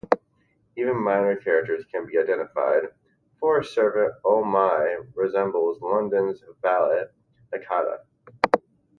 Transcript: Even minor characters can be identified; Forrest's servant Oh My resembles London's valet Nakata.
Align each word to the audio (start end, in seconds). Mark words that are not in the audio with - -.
Even 0.77 0.95
minor 0.97 1.35
characters 1.35 1.85
can 1.91 2.07
be 2.07 2.17
identified; 2.17 2.85
Forrest's 3.39 3.75
servant 3.75 4.11
Oh 4.25 4.43
My 4.43 4.97
resembles 5.13 5.79
London's 5.79 6.43
valet 6.63 7.03
Nakata. 7.53 7.99